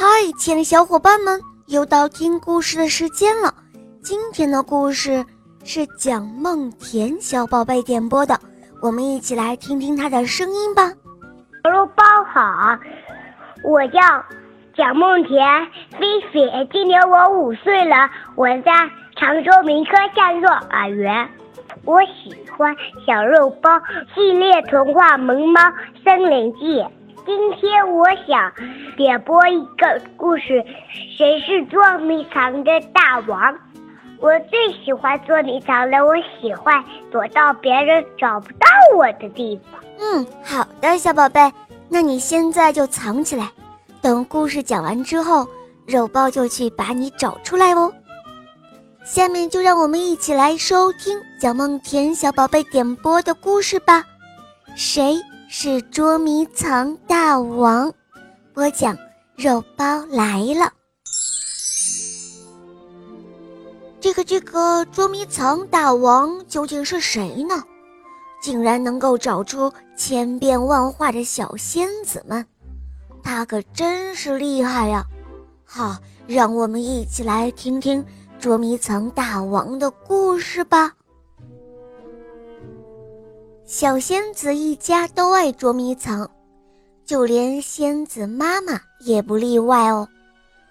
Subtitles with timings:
[0.00, 0.06] 嗨，
[0.38, 3.52] 亲爱的小伙伴们，又到听故事的时间了。
[4.00, 5.26] 今天的故事
[5.64, 8.38] 是蒋梦甜小宝贝点播的，
[8.80, 10.92] 我们一起来听听她的声音吧。
[11.64, 12.78] 小肉包好，
[13.64, 13.98] 我叫
[14.76, 15.44] 蒋梦甜
[15.98, 18.70] 菲菲，今年我五岁了，我在
[19.16, 21.28] 常州民科下幼儿园。
[21.84, 22.72] 我喜欢
[23.04, 23.68] 小肉包
[24.14, 25.60] 系列童话《萌猫
[26.04, 26.78] 森林记》。
[27.28, 28.50] 今天我想
[28.96, 30.64] 点播一个故事，
[31.14, 33.54] 谁是捉迷藏的大王？
[34.18, 39.78] 我最喜欢捉迷藏了，我喜欢躲到别人找不到我的地方。
[39.98, 41.52] 嗯，好的，小宝贝，
[41.90, 43.50] 那你现在就藏起来，
[44.00, 45.46] 等故事讲完之后，
[45.86, 47.92] 肉包就去把你找出来哦。
[49.04, 54.02] 下面就让我们一起来收听蒋梦甜小宝贝点播的故事吧。
[54.74, 57.90] 谁是捉迷藏大王？
[58.52, 58.94] 播讲
[59.34, 60.70] 肉包来了。
[63.98, 67.64] 这个这个捉迷藏大王究竟是谁呢？
[68.42, 72.44] 竟然能够找出千变万化的小仙子们，
[73.22, 75.02] 他可真是厉害呀！
[75.64, 75.96] 好，
[76.26, 78.04] 让我们一起来听听。
[78.38, 80.92] 捉迷藏大王的故事吧。
[83.68, 86.26] 小仙子一家都爱捉迷藏，
[87.04, 90.08] 就连仙子妈妈也不例外哦。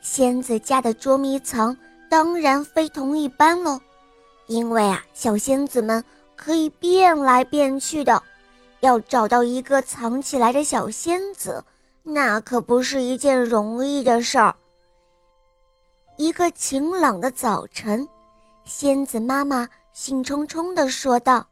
[0.00, 1.76] 仙子家的捉迷藏
[2.08, 3.78] 当然非同一般喽，
[4.46, 6.02] 因为啊，小仙子们
[6.34, 8.22] 可以变来变去的，
[8.80, 11.62] 要找到一个藏起来的小仙子，
[12.02, 14.56] 那可不是一件容易的事儿。
[16.16, 18.08] 一个晴朗的早晨，
[18.64, 21.46] 仙子妈妈兴冲冲地说道：“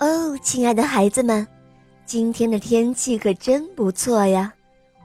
[0.00, 1.44] 哦，亲爱的孩子们，
[2.06, 4.52] 今天的天气可真不错呀！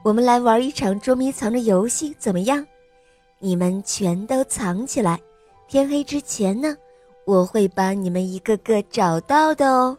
[0.04, 2.64] 我们来玩一场捉迷藏的游戏，怎么样？
[3.40, 5.20] 你们全都藏起来，
[5.66, 6.76] 天黑之前呢，
[7.24, 9.98] 我会把你们一个个找到的哦。”“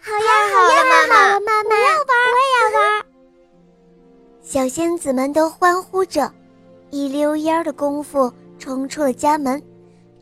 [0.00, 3.06] 好呀，好呀，妈妈，妈妈，我要玩，我也要玩。”
[4.40, 6.32] 小仙子们都欢呼着。
[6.90, 9.62] 一溜烟的功夫冲出了家门，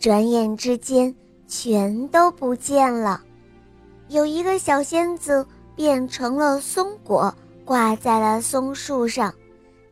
[0.00, 1.14] 转眼之间
[1.46, 3.22] 全都不见了。
[4.08, 7.34] 有一个小仙子变成了松果，
[7.64, 9.32] 挂在了松树上，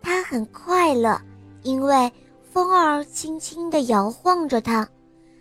[0.01, 1.21] 它很快乐，
[1.63, 2.13] 因为
[2.53, 4.87] 风儿轻轻地摇晃着它，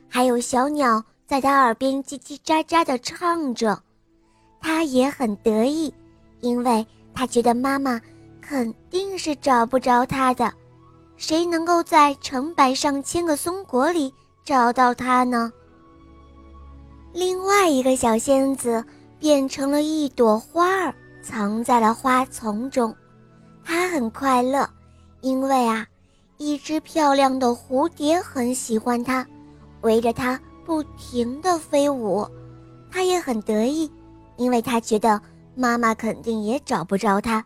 [0.07, 3.77] 还有小鸟在它耳边叽叽喳喳地唱着。
[4.61, 5.93] 它也很得意，
[6.39, 7.99] 因为它觉得妈妈
[8.39, 10.51] 肯定是找不着它的。
[11.17, 14.13] 谁能够在成百上千个松果里
[14.45, 15.51] 找到它呢？
[17.13, 18.83] 另外一个小仙子
[19.19, 22.93] 变成了一朵花儿，藏在了花丛中。
[23.63, 24.67] 她很快乐，
[25.21, 25.85] 因为啊，
[26.37, 29.25] 一只漂亮的蝴蝶很喜欢它，
[29.81, 32.27] 围着它不停地飞舞。
[32.89, 33.89] 它也很得意，
[34.37, 35.21] 因为它觉得
[35.55, 37.43] 妈妈肯定也找不着它。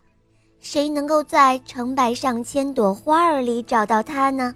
[0.60, 4.56] 谁能够在成百上千朵花儿里找到它呢？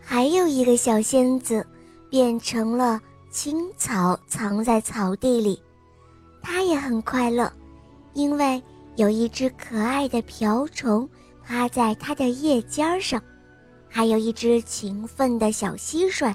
[0.00, 1.66] 还有一个小仙子，
[2.08, 3.00] 变成了
[3.32, 5.60] 青草，藏在草地里。
[6.42, 7.50] 它也很快乐，
[8.12, 8.62] 因为
[8.96, 11.08] 有一只可爱的瓢虫
[11.42, 13.20] 趴在它的叶尖上，
[13.88, 16.34] 还有一只勤奋的小蟋蟀，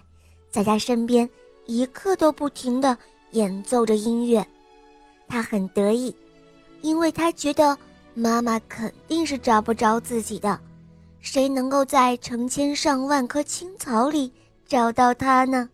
[0.50, 1.30] 在它身边
[1.68, 2.97] 一刻都不停地
[3.31, 4.44] 演奏着音乐。
[5.28, 6.14] 它很得意，
[6.81, 7.78] 因为它觉得。
[8.19, 10.59] 妈妈肯定是找不着自己的，
[11.19, 14.34] 谁能够在成千上万棵青草里
[14.66, 15.69] 找到它呢？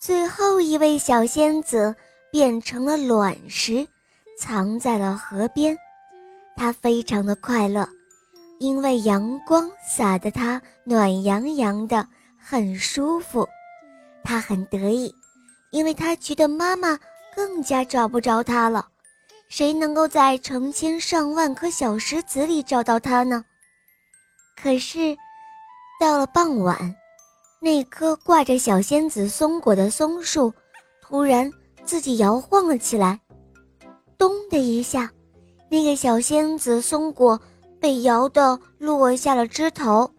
[0.00, 1.94] 最后一位小仙子
[2.32, 3.86] 变成了卵石，
[4.38, 5.76] 藏在了河边。
[6.56, 7.86] 她非常的快乐，
[8.58, 12.08] 因为阳光洒得她暖洋洋的，
[12.38, 13.46] 很舒服。
[14.24, 15.14] 她很得意，
[15.70, 16.98] 因为她觉得妈妈
[17.36, 18.88] 更加找不着她了。
[19.50, 23.44] 谁能够在成千上万颗小石子里找到她呢？
[24.56, 25.14] 可是，
[26.00, 26.96] 到了傍晚，
[27.60, 30.52] 那棵挂着小仙子松果的松树
[31.02, 31.52] 突然
[31.84, 33.20] 自己摇晃了起来，
[34.16, 35.10] 咚的一下，
[35.68, 37.38] 那个小仙子松果
[37.78, 40.10] 被摇得落下了枝头。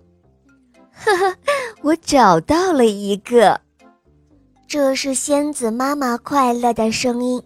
[0.93, 1.35] 呵呵，
[1.81, 3.59] 我找到了一个！
[4.67, 7.41] 这是仙子妈妈快乐的声音。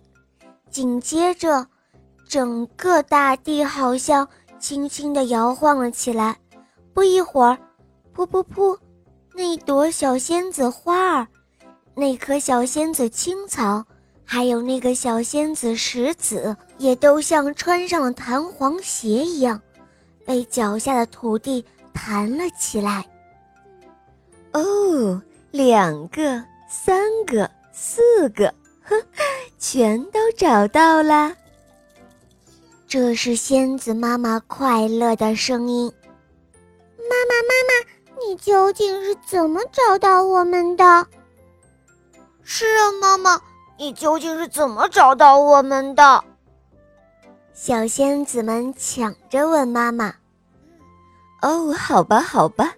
[0.70, 1.68] 紧接着。
[2.28, 4.28] 整个大地好像
[4.60, 6.36] 轻轻地摇晃了起来，
[6.92, 7.56] 不一会儿，
[8.16, 8.76] 噗噗噗，
[9.36, 11.28] 那朵小仙子花儿，
[11.94, 13.86] 那棵小仙子青草，
[14.24, 19.62] 还有那个小仙子石子，也都像穿上了弹簧鞋一样，
[20.26, 23.06] 被脚下的土地弹了起来。
[24.54, 25.22] 哦，
[25.52, 28.54] 两个、三个、四个，
[28.84, 28.96] 哼，
[29.60, 31.36] 全都找到了。
[32.88, 35.92] 这是仙子妈妈快乐的声音。
[36.98, 41.08] 妈妈，妈妈，你究竟是怎么找到我们的？
[42.44, 43.42] 是啊，妈妈，
[43.78, 46.24] 你究竟是怎么找到我们的？
[47.54, 50.14] 小仙子们抢着问妈妈
[51.42, 52.74] ：“哦，好吧，好吧，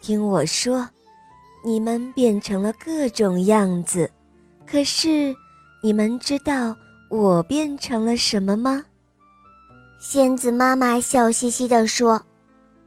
[0.00, 0.88] 听我说，
[1.62, 4.10] 你们变成了各种样子，
[4.66, 5.34] 可是
[5.82, 6.76] 你们知道
[7.08, 8.84] 我变成了什么吗？”
[10.00, 12.20] 仙子妈妈笑嘻嘻地说：“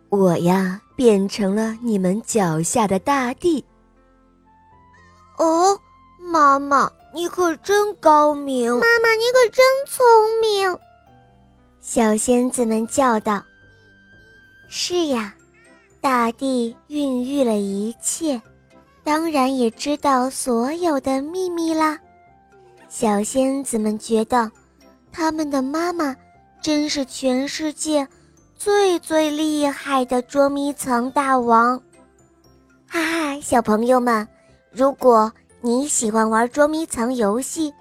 [0.09, 3.63] 我呀，变成了你们脚下的大地。”
[5.37, 5.79] 哦，
[6.19, 8.71] 妈妈，你可真高明！
[8.71, 10.05] 妈妈，你可真聪
[10.41, 10.77] 明！
[11.79, 13.43] 小仙子们叫道
[14.67, 15.33] ：“是呀，
[16.01, 18.41] 大地孕育了一切，
[19.03, 21.97] 当然也知道所有的秘密啦。”
[22.89, 24.51] 小仙子们觉得，
[25.11, 26.15] 他们的妈妈
[26.61, 28.07] 真是全世界
[28.57, 31.79] 最最厉害的捉迷藏大王。
[32.87, 34.27] 哈哈，小朋友们，
[34.71, 35.31] 如果
[35.61, 37.73] 你喜欢玩捉迷藏游戏，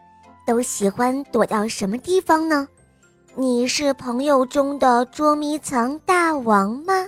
[0.47, 2.69] 都喜欢躲到什么地方呢？
[3.35, 7.07] 你是朋友中的捉迷藏大王吗？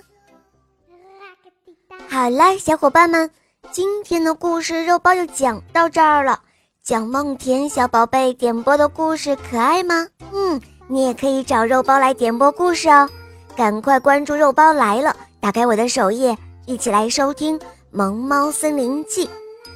[2.09, 3.31] 好了，小伙伴们，
[3.71, 6.41] 今天的故事肉包就讲到这儿了。
[6.83, 10.07] 讲梦田小宝贝点播的故事可爱吗？
[10.33, 13.07] 嗯，你也可以找肉包来点播故事哦。
[13.59, 17.59] 赶快关注肉包来了，打开我的首页，一起来收听
[17.91, 19.27] 《萌猫森林记》。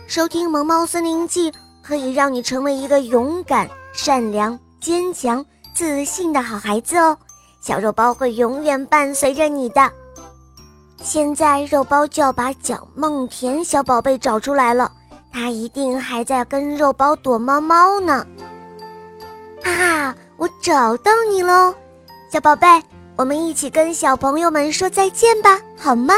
[0.07, 1.51] 收听《萌猫森林记》
[1.83, 5.45] 可以让你成为一个勇敢、善良、坚强。
[5.75, 7.19] 自信的好孩子哦，
[7.61, 9.91] 小肉包会永远伴随着你的。
[11.03, 14.93] 现在肉包就要把蒋梦甜小宝贝找出来了，
[15.33, 18.25] 他一定还在跟肉包躲猫猫呢。
[19.65, 21.75] 哈哈，我找到你喽，
[22.31, 22.69] 小宝贝，
[23.17, 26.15] 我们一起跟小朋友们说再见吧，好吗？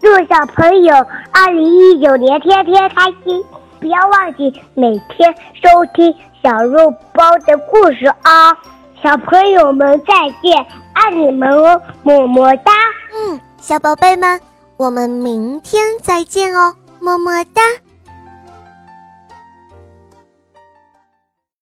[0.00, 0.94] 祝小朋友
[1.30, 3.42] 二零一九年天天开心，
[3.80, 6.14] 不要忘记每天收听。
[6.42, 8.52] 小肉包的故事啊，
[9.00, 12.72] 小朋友们再见，爱你们哦，么么哒。
[13.14, 14.40] 嗯，小宝贝们，
[14.76, 17.62] 我们明天再见哦，么么哒。